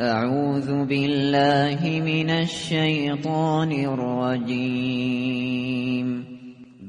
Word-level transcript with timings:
أعوذ 0.00 0.84
بالله 0.84 2.00
من 2.02 2.30
الشیطان 2.30 3.72
الرجیم 4.34 5.26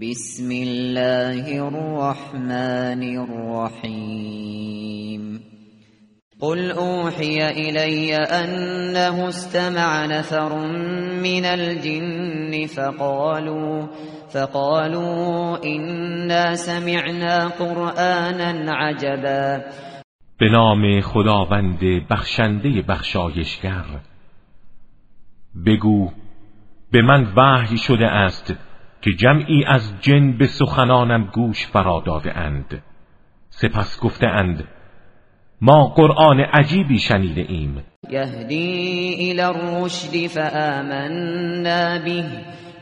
بسم 0.02 0.52
الله 0.52 1.68
الرحمن 1.68 3.18
الرحیم 3.18 5.22
قل 6.42 6.72
أوحي 6.72 7.50
إلي 7.50 8.16
أنه 8.16 9.30
استمع 9.30 10.06
نفر 10.06 10.68
من 11.22 11.46
الجن 11.46 12.68
فقالوا 12.68 13.88
فقالوا 14.34 15.66
إنا 15.66 16.56
سمعنا 16.56 17.48
قرآنا 17.48 18.74
عجبا. 18.74 19.64
به 20.38 20.50
نام 20.50 21.02
خداوند 21.02 21.80
بخشنده 22.10 22.82
بخشایشگر. 22.82 23.86
بگو 25.66 26.12
به 26.92 27.02
من 27.02 27.34
وحی 27.36 27.78
شده 27.78 28.08
است 28.08 28.56
که 29.02 29.12
جمعی 29.14 29.66
از 29.66 29.94
جن 30.02 30.38
به 30.38 30.48
سخنانم 30.48 31.24
گوش 31.34 31.68
فرا 31.68 32.04
داده 32.06 32.38
اند. 32.38 32.84
سپس 33.50 34.00
گفته 34.00 34.28
اند 34.28 34.68
ما 35.62 35.88
قرآن 35.88 36.40
عجیبی 36.40 37.00
شنیده 37.00 37.46
ایم. 37.50 37.84
یهدی 38.10 39.16
الى 39.20 39.42
الرشد 39.42 40.28
فآمنا 40.28 42.00
به 42.06 42.24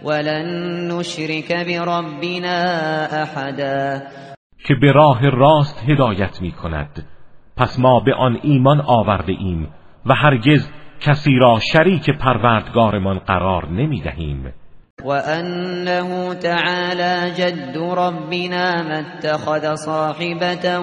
ولن 0.04 0.48
نشرک 0.92 1.52
بربنا 1.52 2.64
احدا. 3.12 4.02
که 4.66 4.76
به 4.82 4.92
راه 4.92 5.30
راست 5.30 5.90
هدایت 5.90 6.42
می 6.42 6.52
کند 6.52 7.13
پس 7.58 7.80
ما 7.80 8.00
به 8.00 8.14
آن 8.14 8.40
ایمان 8.42 8.82
آورده 8.82 9.34
ایم 9.40 9.68
و 10.06 10.14
هرگز 10.14 10.70
کسی 11.02 11.36
را 11.36 11.60
شریک 11.74 12.10
پروردگارمان 12.10 13.20
قرار 13.20 13.70
نمی 13.70 14.02
دهیم 14.02 14.54
وأنه 15.06 16.36
تعالى 16.36 17.32
جد 17.32 17.78
ربنا 17.78 18.84
ما 18.84 18.94
اتخذ 18.94 19.76
صاحبة 19.76 20.80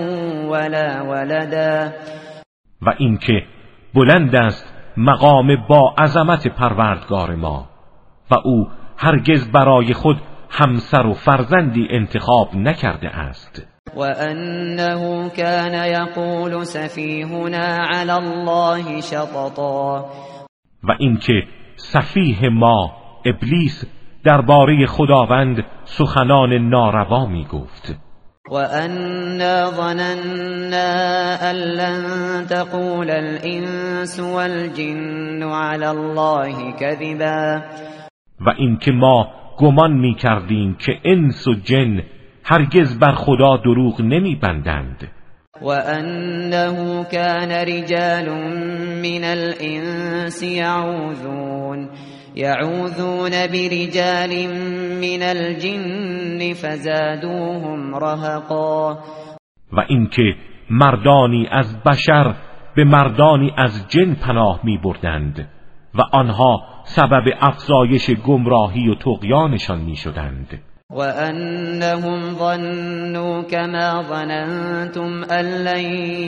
ولا 0.51 1.05
ولدا. 1.11 1.93
و 2.83 2.95
اینکه 2.99 3.43
بلند 3.95 4.37
است 4.37 4.75
مقام 4.97 5.67
با 5.69 5.95
عظمت 5.99 6.49
پروردگار 6.49 7.35
ما 7.35 7.69
و 8.31 8.35
او 8.45 8.69
هرگز 8.97 9.51
برای 9.53 9.95
خود 9.95 10.21
همسر 10.51 11.07
و 11.07 11.15
فرزندی 11.15 11.89
انتخاب 11.91 12.55
نکرده 12.55 13.09
است. 13.09 13.67
و 13.97 14.01
انه 14.01 15.29
كان 15.29 15.75
یقول 15.75 16.65
سفیهنا 16.65 17.79
علی 17.91 18.11
الله 18.11 19.01
شططا. 19.01 20.05
و 20.85 20.93
اینکه 20.99 21.43
سفیه 21.77 22.49
ما 22.49 22.93
ابلیس 23.25 23.85
درباره 24.25 24.87
خداوند 24.87 25.65
سخنان 25.85 26.69
ناروا 26.69 27.27
می 27.27 27.45
گفت 27.45 27.95
و 28.51 28.55
انا 28.55 29.71
ظننا 29.71 31.37
ان 31.51 31.57
لن 31.57 32.47
تقول 32.47 33.11
الانس 33.11 34.21
والجن 34.21 35.43
على 35.43 35.87
الله 35.87 36.73
كذبا. 36.73 37.63
و 38.41 38.51
اینکه 38.59 38.93
ما 38.93 39.29
گمان 39.59 39.93
می 39.93 40.15
کردیم 40.15 40.75
که 40.75 40.93
انس 41.05 41.49
و 41.49 41.55
جن 41.55 42.03
هرگز 42.51 42.99
بر 42.99 43.13
خدا 43.13 43.57
دروغ 43.57 44.01
نمی 44.01 44.35
بندند 44.35 45.09
و 45.63 45.69
انه 45.69 47.05
كان 47.05 47.51
رجال 47.51 48.29
من 49.03 49.25
الانس 49.25 50.43
يعوذون 50.43 51.89
يعوذون 52.37 53.31
برجال 53.31 54.33
من 55.01 55.23
الجن 55.23 56.55
فزادوهم 56.55 57.95
رهقا. 57.95 58.99
و 59.73 59.81
اینکه 59.89 60.35
مردانی 60.71 61.49
از 61.51 61.83
بشر 61.83 62.35
به 62.77 62.85
مردانی 62.85 63.53
از 63.57 63.89
جن 63.89 64.15
پناه 64.15 64.61
می 64.65 64.79
بردند 64.79 65.49
و 65.95 66.03
آنها 66.13 66.63
سبب 66.85 67.25
افزایش 67.41 68.11
گمراهی 68.11 68.89
و 68.89 68.95
تقیانشان 68.95 69.81
می 69.81 69.97
شدند 69.97 70.70
و 70.91 71.01
انهم 71.01 72.35
ظنوا 72.35 73.43
كما 73.43 74.03
ظننتم 74.03 75.25
ان 75.31 75.45
لن 75.45 75.85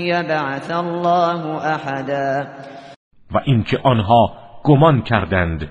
يبعث 0.06 0.70
الله 0.70 1.46
احدا 1.74 2.46
و 3.34 3.38
اینکه 3.44 3.78
آنها 3.84 4.32
گمان 4.64 5.02
کردند. 5.02 5.68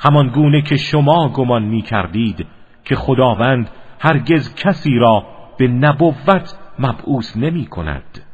همان 0.00 0.28
گونه 0.28 0.62
که 0.62 0.76
شما 0.76 1.28
گمان 1.28 1.62
می 1.62 1.82
کردید 1.82 2.46
که 2.84 2.94
خداوند 2.94 3.70
هرگز 4.00 4.54
کسی 4.54 4.98
را 4.98 5.22
به 5.58 5.68
نبوت 5.68 6.54
مبعوث 6.78 7.36
نمی 7.36 7.66
کند 7.66 8.24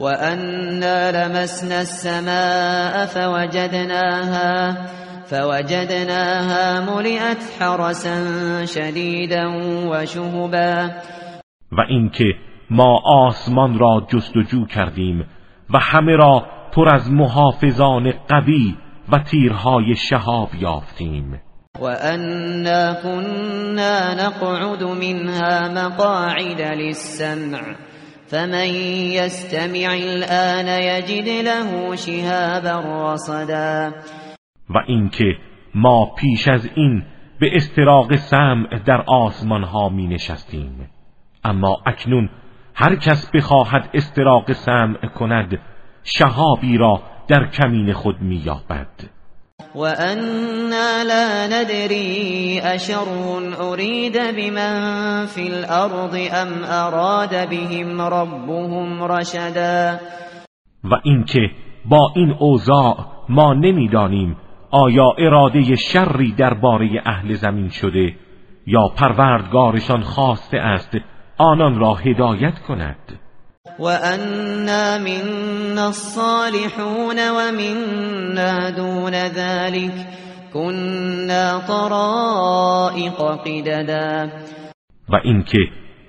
و 0.00 0.04
انا 0.04 1.10
لمسنا 1.10 1.74
السماء 1.74 3.06
فوجدناها 3.06 4.76
فوجدناها 5.30 6.80
ملئت 6.80 7.62
حرسا 7.62 8.66
شدیدا 8.66 9.50
و 9.90 10.06
شهبا 10.06 10.88
و 11.72 11.80
اینکه 11.88 12.24
ما 12.70 13.00
آسمان 13.04 13.78
را 13.78 14.06
جستجو 14.08 14.66
کردیم 14.66 15.26
و 15.74 15.78
همه 15.78 16.16
را 16.16 16.46
پر 16.72 16.94
از 16.94 17.12
محافظان 17.12 18.12
قوی 18.28 18.76
و 19.12 19.18
تیرهای 19.18 19.96
شهاب 19.96 20.48
یافتیم. 20.60 21.40
و 21.80 21.84
انا 21.84 22.94
كنا 23.02 24.14
نقعد 24.14 24.82
منها 24.82 25.68
مقاعد 25.68 26.60
للسمع 26.60 27.60
فمن 28.26 28.68
يستمع 29.14 29.90
الان 29.90 30.68
يجد 30.68 31.28
له 31.28 31.96
شهابا 31.96 33.12
رصدا. 33.12 33.92
و 34.70 34.78
اینکه 34.86 35.36
ما 35.74 36.14
پیش 36.18 36.48
از 36.48 36.70
این 36.74 37.02
به 37.40 37.56
استراق 37.56 38.16
سمع 38.16 38.78
در 38.78 39.04
آسمان 39.06 39.62
ها 39.62 39.88
می 39.88 40.06
نشستیم 40.06 40.90
اما 41.44 41.82
اکنون 41.86 42.30
هر 42.74 42.96
کس 42.96 43.30
بخواهد 43.30 43.90
استراق 43.94 44.52
سمع 44.52 45.06
کند 45.06 45.58
شهابی 46.04 46.76
را 46.76 47.02
در 47.28 47.46
کمین 47.46 47.92
خود 47.92 48.22
مییابد. 48.22 48.88
و 49.74 49.80
انا 49.80 51.02
لا 51.02 51.46
ندری 51.46 52.60
اشر 52.60 52.94
ارید 53.60 54.18
بمن 54.36 55.26
فی 55.26 55.52
الارض 55.52 56.14
ام 56.32 56.64
اراد 56.64 57.48
بهم 57.48 58.00
ربهم 58.00 59.02
رشدا. 59.02 59.98
و 60.84 60.94
اینکه 61.04 61.50
با 61.84 62.12
این 62.16 62.34
اوضاع 62.38 62.96
ما 63.28 63.54
نمی‌دانیم 63.54 64.36
آیا 64.70 65.14
اراده 65.18 65.76
شری 65.76 66.32
درباره 66.32 67.02
اهل 67.06 67.34
زمین 67.34 67.68
شده 67.68 68.14
یا 68.66 68.88
پروردگارشان 68.96 70.00
خواسته 70.00 70.58
است 70.58 70.90
آنان 71.38 71.78
را 71.78 71.94
هدایت 71.94 72.58
کند؟ 72.58 73.18
وأنا 73.78 74.98
منا 74.98 75.86
الصالحون 75.86 77.18
ومنا 77.30 78.70
دون 78.70 79.12
ذلك 79.12 79.92
كنا 80.52 81.60
طرائق 81.60 83.20
قددا. 83.44 84.28
و 85.08 85.16
اینکه 85.24 85.58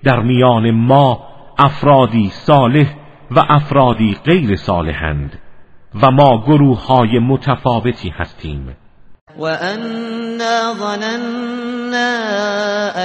در 0.04 0.20
میان 0.20 0.72
ما 0.72 1.20
افرادی 1.60 2.30
صالح 2.30 2.96
و 3.32 3.40
افرادی 3.50 4.18
غیر 4.26 4.56
صالحند. 4.56 5.40
و 5.96 6.12
ما 6.12 6.44
گروه 6.48 6.86
های 6.86 7.20
متفاوتی 7.20 8.10
هستیم. 8.10 8.76
وأنا 9.38 10.74
ظننا 10.74 12.12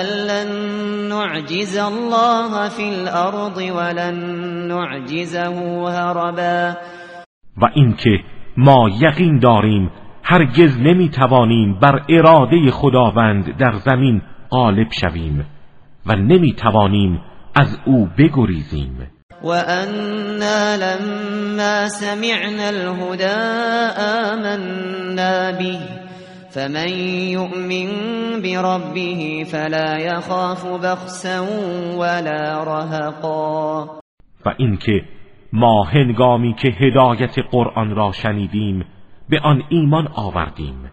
أن 0.01 0.07
لن 0.07 0.51
نعجز 1.09 1.77
الله 1.77 2.69
في 2.69 2.83
الأرض 2.83 3.57
ولن 3.57 4.15
نعجزه 4.69 5.89
هربا. 5.91 6.77
و 7.57 7.71
اینکه 7.75 8.21
ما 8.57 8.91
یقین 9.01 9.39
داریم 9.39 9.91
هرگز 10.23 10.79
نمی‌توانیم 10.79 11.79
بر 11.81 12.05
اراده 12.09 12.71
خداوند 12.71 13.57
در 13.57 13.73
زمین 13.73 14.23
غالب 14.51 14.91
شویم 14.91 15.47
و 16.07 16.17
نمی‌توانیم 16.17 17.21
از 17.55 17.79
او 17.85 18.09
بگریزیم. 18.19 18.99
وأنا 19.45 20.77
لما 20.77 21.89
سمعنا 21.89 22.69
الهدى 22.69 23.41
آمنا 23.99 25.51
به 25.59 25.81
فمن 26.51 26.89
يؤمن 27.37 27.91
بربه 28.43 29.45
فلا 29.53 29.99
يخاف 29.99 30.67
بخسا 30.67 31.41
ولا 31.99 32.65
رهقا 32.65 33.85
و 34.47 34.55
اینکه 34.57 35.05
ما 35.53 35.85
هنگامی 35.85 36.55
که 36.55 36.69
هدایت 36.69 37.39
قرآن 37.51 37.95
را 37.95 38.13
شنیدیم 38.13 38.85
به 39.29 39.41
آن 39.41 39.63
ایمان 39.69 40.09
آوردیم. 40.15 40.91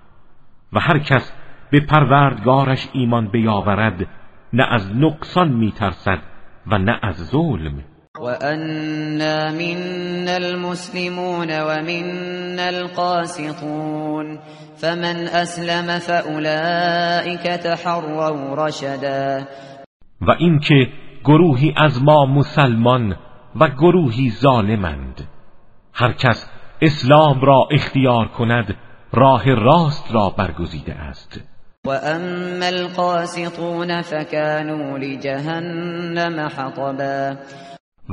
و 0.74 0.80
هر 0.80 1.00
کس 1.00 1.34
به 1.72 1.80
پروردگارش 1.80 2.88
ایمان 2.94 3.28
بیاورد 3.28 4.08
نه 4.54 4.64
از 4.64 4.96
نقصان 4.96 5.48
میترسد 5.48 6.20
و 6.68 6.78
نه 6.78 7.00
از 7.02 7.16
ظلم. 7.16 7.84
وأنا 8.20 9.52
منا 9.52 10.38
المسلمون 10.38 11.62
ومنا 11.62 12.70
القاسطون 12.70 14.40
فمن 14.76 15.28
أسلم 15.28 16.00
فأولئك 16.00 17.44
تحروا 17.44 18.68
رشدا 18.68 19.48
و 20.22 20.32
اینکه 20.40 20.88
گروهی 21.24 21.74
از 21.78 22.04
ما 22.04 22.26
مسلمان 22.26 23.16
و 23.56 23.68
گروهی 23.68 24.30
ظالمند. 24.30 25.28
هر 25.94 26.12
کس 26.12 26.50
اسلام 26.82 27.42
را 27.42 27.68
اختیار 27.72 28.28
کند 28.28 28.76
راه 29.14 29.54
راست 29.56 30.14
را 30.14 30.30
برگزیده 30.38 30.94
است. 30.94 31.42
و 31.86 31.90
اما 31.90 32.66
القاسطون 32.66 34.02
فكانوا 34.02 34.98
لجهنم 34.98 36.50
حطبا 36.58 37.38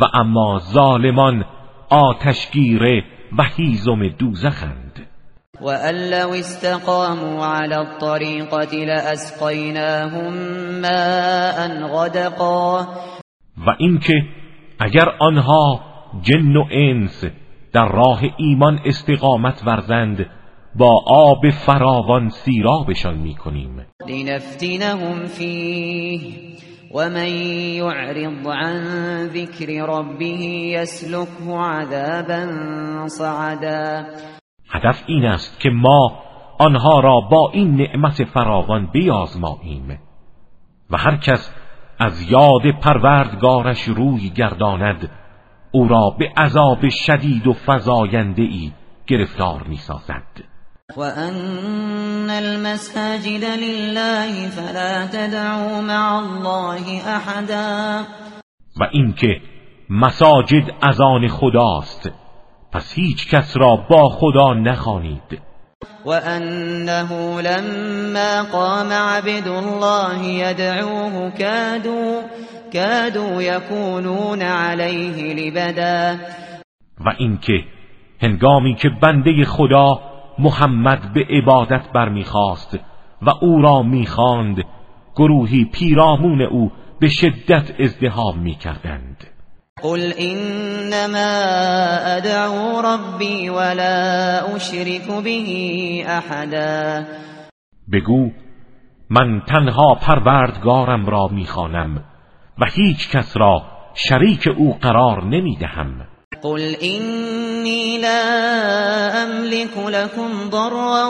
و 0.00 0.04
اما 0.14 0.58
ظالمان 0.58 1.44
آتشگیره 1.90 3.04
و 3.38 3.42
هیزم 3.56 4.08
دوزخند. 4.08 5.06
و 5.60 5.70
لو 5.92 6.30
استقاموا 6.30 7.46
على 7.46 7.74
الطریقة 7.74 8.84
لأسقیناهم 8.84 10.32
ماء 10.80 11.88
غدقا. 11.88 12.80
و 13.66 13.74
اینکه 13.78 14.14
اگر 14.80 15.08
آنها 15.20 15.80
جن 16.22 16.56
و 16.56 16.64
انس 16.70 17.24
در 17.72 17.88
راه 17.88 18.20
ایمان 18.36 18.80
استقامت 18.84 19.62
ورزند 19.66 20.26
با 20.74 21.02
آب 21.06 21.50
فراوان 21.50 22.28
سیرابشان 22.28 23.18
می‌کنیم. 23.18 23.86
لنفتنهم 24.08 25.24
فیه 25.26 26.20
ومن 26.94 27.28
يعرض 27.76 28.48
عن 28.48 28.76
ذكر 29.26 29.88
ربه 29.88 30.40
يسلكه 30.74 31.58
عذابا 31.58 32.46
صعدا. 33.06 34.06
هدف 34.70 35.04
این 35.06 35.24
است 35.24 35.60
که 35.60 35.70
ما 35.70 36.22
آنها 36.58 37.00
را 37.00 37.20
با 37.20 37.50
این 37.54 37.76
نعمت 37.76 38.24
فراوان 38.24 38.90
بیازماییم 38.92 39.98
و 40.90 40.96
هر 40.96 41.16
کس 41.16 41.54
از 41.98 42.30
یاد 42.30 42.80
پروردگارش 42.82 43.82
روی 43.82 44.30
گرداند 44.30 45.10
او 45.72 45.88
را 45.88 46.16
به 46.18 46.32
عذاب 46.36 46.88
شدید 46.88 47.46
و 47.46 47.52
فزاینده 47.66 48.42
ای 48.42 48.72
گرفتار 49.06 49.62
می 49.68 49.76
سازد 49.76 50.57
وأن 50.96 52.30
المساجد 52.30 53.44
لله 53.44 54.48
فلا 54.48 55.06
تدعوا 55.06 55.80
مع 55.80 56.18
الله 56.18 57.08
احدا 57.16 58.04
و 58.80 58.84
اینکه 58.92 59.40
مساجد 59.90 60.74
از 60.82 61.00
آن 61.00 61.28
خداست 61.28 62.10
پس 62.72 62.92
هیچ 62.94 63.28
کس 63.34 63.56
را 63.56 63.76
با 63.90 64.08
خدا 64.08 64.54
نخوانید. 64.54 65.40
وأنه 66.04 67.40
لما 67.40 68.42
قام 68.52 68.92
عبد 68.92 69.48
الله 69.48 70.24
يدعوه 70.24 71.30
كادوا 71.30 72.22
كادوا 72.72 73.42
يكونون 73.42 74.42
عليه 74.42 75.34
لبدا 75.34 76.18
و 77.00 77.14
اینکه 77.18 77.64
هنگامی 78.22 78.74
که 78.74 78.88
بنده 79.02 79.44
خدا 79.44 80.17
محمد 80.38 81.12
به 81.12 81.26
عبادت 81.30 81.82
برمیخواست 81.94 82.78
و 83.22 83.30
او 83.40 83.62
را 83.62 83.82
می‌خواند. 83.82 84.64
گروهی 85.16 85.64
پیرامون 85.64 86.42
او 86.42 86.72
به 87.00 87.08
شدت 87.08 87.80
ازدهام 87.80 88.38
می‌کردند. 88.38 89.24
قل 89.82 90.12
انما 90.18 91.18
ادعو 92.16 92.82
ربی 92.82 93.48
ولا 93.48 94.40
اشرك 94.56 95.22
به 95.24 95.40
احدا. 96.06 97.04
بگو 97.92 98.30
من 99.10 99.42
تنها 99.46 99.94
پروردگارم 99.94 101.06
را 101.06 101.28
می‌خوانم 101.28 102.04
و 102.58 102.64
هیچ 102.74 103.10
کس 103.10 103.36
را 103.36 103.62
شریک 103.94 104.48
او 104.56 104.74
قرار 104.80 105.24
نمی‌دهم. 105.24 106.06
قل 106.42 106.60
إني 106.82 107.98
لا 107.98 108.22
أملك 109.22 109.78
لكم 109.88 110.50
ضرا 110.50 111.06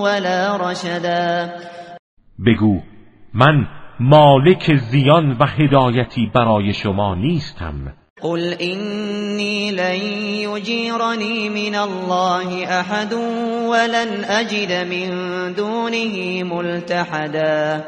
ولا 0.00 0.56
رشدا. 0.56 1.50
بگو 2.38 2.80
من 3.34 3.66
مالک 4.00 4.76
زیان 4.76 5.36
و 5.40 5.46
هدایتی 5.46 6.30
برای 6.34 6.72
شما 6.72 7.14
نیستم. 7.14 7.92
قل 8.22 8.52
إني 8.60 9.70
لن 9.70 10.00
يجيرني 10.50 11.48
من 11.48 11.74
الله 11.74 12.80
أحد 12.80 13.12
ولن 13.70 14.24
أجد 14.24 14.72
من 14.72 15.10
دونه 15.54 16.42
ملتحدا. 16.44 17.84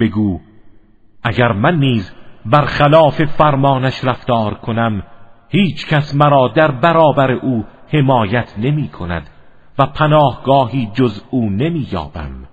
بگو 0.00 0.40
اگر 1.24 1.52
من 1.52 1.78
نیز 1.80 2.12
برخلاف 2.46 3.22
فرمانش 3.22 4.04
رفتار 4.04 4.54
کنم 4.54 5.02
هیچ 5.48 5.86
کس 5.86 6.14
مرا 6.14 6.48
در 6.56 6.70
برابر 6.70 7.32
او 7.32 7.64
حمایت 7.92 8.48
نمی 8.58 8.88
کند 8.88 9.30
و 9.78 9.86
پناهگاهی 9.86 10.90
جز 10.94 11.22
او 11.30 11.50
نمی 11.50 11.88
یابم. 11.92 12.48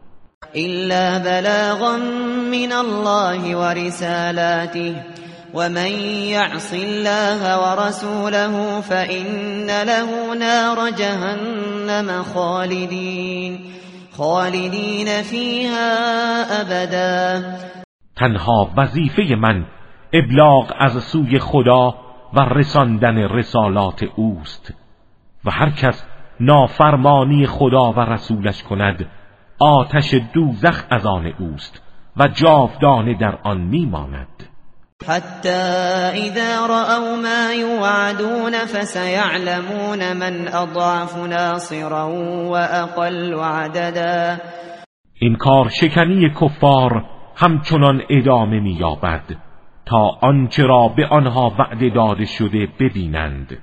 إلا 0.55 1.19
بلاغا 1.19 1.97
من 2.51 2.71
الله 2.71 3.57
ورسالاته. 3.57 4.95
ومن 5.53 5.91
يعص 6.31 6.73
الله 6.73 7.59
ورسوله 7.59 8.81
فإن 8.81 9.67
له 9.67 10.35
نار 10.35 10.89
جهنم 10.89 12.23
خالدين. 12.23 13.59
خالدين 14.17 15.21
فيها 15.21 15.91
أبدا. 16.61 17.43
تنها 18.15 18.69
وظیفه 18.77 19.35
من 19.35 19.65
ابلاغ 20.13 20.73
از 20.79 21.03
سوی 21.03 21.39
خدا 21.39 22.10
و 22.33 22.39
رساندن 22.39 23.17
رسالات 23.17 24.03
اوست 24.15 24.73
و 25.45 25.51
هر 25.51 25.69
کس 25.69 26.03
نافرمانی 26.39 27.45
خدا 27.47 27.91
و 27.91 27.99
رسولش 27.99 28.63
کند 28.63 29.07
آتش 29.59 30.13
دوزخ 30.33 30.83
از 30.89 31.05
آن 31.05 31.33
اوست 31.39 31.81
و 32.17 32.27
جاودانه 32.27 33.17
در 33.17 33.37
آن 33.43 33.61
میماند. 33.61 34.27
حتی 35.07 35.49
اذا 35.49 36.65
رأوا 36.65 37.15
ما 37.15 37.53
يوعدون 37.53 38.51
فسيعلمون 38.51 40.13
من 40.13 40.47
اضعف 40.47 41.17
ناصرا 41.17 42.09
واقل 42.49 43.33
عددا. 43.33 44.37
این 45.19 45.35
کار 45.35 45.69
شکنی 45.69 46.29
کفار 46.41 47.05
همچنان 47.35 48.01
ادامه 48.09 48.59
مییابد. 48.59 49.50
تا 49.85 50.17
آنچه 50.21 50.63
را 50.63 50.87
به 50.87 51.07
آنها 51.07 51.55
وعده 51.59 51.89
داده 51.89 52.25
شده 52.25 52.67
ببینند. 52.79 53.57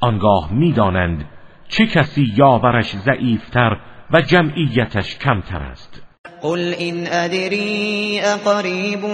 آنگاه 0.00 0.52
می‌دانند 0.52 1.24
چه 1.68 1.86
کسی 1.86 2.32
یاورش 2.36 2.96
ضعیفتر 2.96 3.76
و 4.10 4.20
جمعیتش 4.20 5.18
کمتر 5.18 5.62
است. 5.62 6.02
قل 6.42 6.74
إن 6.80 7.06
أدري 7.06 8.20
أقريب 8.20 9.04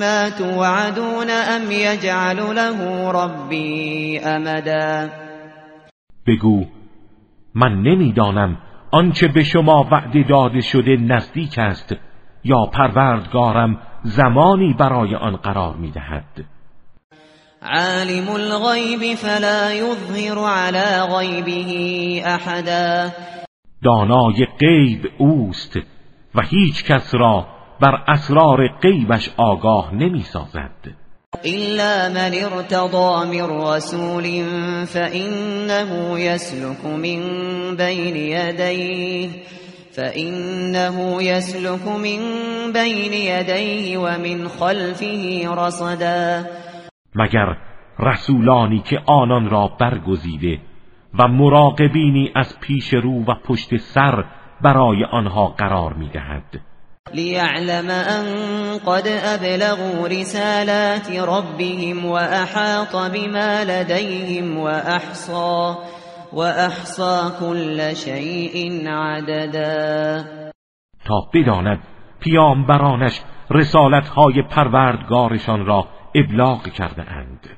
ما 0.00 0.30
توعدون 0.30 1.30
ام 1.30 1.70
يجعل 1.70 2.36
له 2.36 3.10
ربي 3.12 4.20
امدا. 4.24 5.08
بگو 6.26 6.64
من 7.54 7.82
نمی‌دانم 7.82 8.58
آنچه 8.90 9.28
به 9.28 9.42
شما 9.42 9.88
وعده 9.92 10.22
داده 10.22 10.60
شده 10.60 10.96
نزدیک 10.96 11.58
است 11.58 11.96
یا 12.44 12.66
پروردگارم 12.72 13.78
زمانی 14.04 14.74
برای 14.78 15.14
آن 15.14 15.36
قرار 15.36 15.76
می‌دهد. 15.76 16.44
عالم 17.62 18.28
الغیب 18.28 19.14
فلا 19.14 19.72
یظهر 19.72 20.38
على 20.38 21.06
غیبه 21.16 22.22
احدا. 22.28 23.10
دانای 23.84 24.46
غیب 24.60 25.10
اوست 25.18 25.76
و 26.34 26.42
هیچ 26.42 26.84
کس 26.84 27.14
را 27.14 27.46
بر 27.80 28.04
اسرار 28.08 28.68
غیبش 28.82 29.30
آگاه 29.36 29.94
نمی 29.94 30.22
سازد 30.22 30.70
إلا 31.44 32.08
من 32.08 32.34
ارتضى 32.34 33.26
من 33.26 33.60
رسول 33.60 34.44
فإنه 34.86 36.20
يسلك 36.20 36.84
من 36.84 37.20
بين 37.76 38.16
يديه 38.16 39.30
فإنه 39.96 41.22
يسلك 41.22 41.88
من 41.88 42.20
بين 42.72 43.12
يديه 43.12 43.98
ومن 43.98 44.48
خلفه 44.48 45.48
رصدا 45.56 46.44
مگر 47.14 47.56
رسولانی 47.98 48.78
که 48.78 48.98
آنان 49.06 49.50
را 49.50 49.70
برگزیده 49.80 50.58
و 51.18 51.28
مراقبینی 51.28 52.32
از 52.36 52.60
پیش 52.60 52.94
رو 52.94 53.24
و 53.24 53.34
پشت 53.44 53.76
سر 53.76 54.24
برای 54.60 55.04
آنها 55.04 55.46
قرار 55.46 55.92
می‌دهد. 55.92 56.60
لیعلم 57.14 57.90
ان 57.90 58.24
قد 58.78 59.08
ابلغوا 59.24 60.06
رسالات 60.06 61.10
ربهم 61.10 62.04
واحاط 62.04 62.96
بما 63.12 63.62
لديهم 63.62 64.58
واحصى 64.58 65.74
واحصى 66.32 67.32
كل 67.40 67.96
شيء 67.96 68.88
عددا. 68.88 70.24
تا 71.04 71.28
بداند 71.34 71.78
پیامبرانش 72.20 73.20
رسالتهای 73.50 74.42
پروردگارشان 74.42 75.66
را 75.66 75.88
ابلاغ 76.14 76.62
کرده 76.62 77.10
اند 77.10 77.48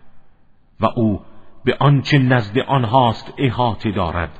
و 0.81 0.87
او 0.97 1.21
به 1.65 1.77
آنچه 1.81 2.19
نزد 2.19 2.59
آنهاست 2.59 3.35
احاطه 3.39 3.93
دارد 3.93 4.39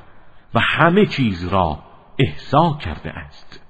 و 0.53 0.59
همه 0.59 1.05
چیز 1.05 1.47
را 1.47 1.79
احسا 2.19 2.77
کرده 2.81 3.09
است 3.09 3.60